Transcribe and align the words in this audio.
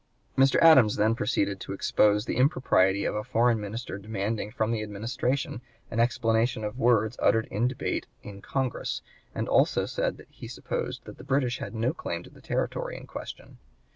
'"Mr. 0.35 0.59
Adams 0.63 0.95
then 0.95 1.13
proceeded 1.13 1.59
to 1.59 1.73
expose 1.73 2.25
the 2.25 2.35
impropriety 2.35 3.05
of 3.05 3.13
a 3.13 3.23
foreign 3.23 3.59
minister 3.61 3.99
demanding 3.99 4.49
from 4.49 4.71
the 4.71 4.81
Administration 4.81 5.61
an 5.91 5.99
explanation 5.99 6.63
of 6.63 6.79
words 6.79 7.17
uttered 7.21 7.45
in 7.51 7.67
debate 7.67 8.07
in 8.23 8.41
Congress, 8.41 9.03
and 9.35 9.47
also 9.47 9.85
said 9.85 10.17
that 10.17 10.27
he 10.31 10.47
supposed 10.47 11.05
that 11.05 11.19
the 11.19 11.23
British 11.23 11.59
had 11.59 11.75
no 11.75 11.93
claim 11.93 12.23
to 12.23 12.31
the 12.31 12.41
territory 12.41 12.97
in 12.97 13.05
question. 13.05 13.59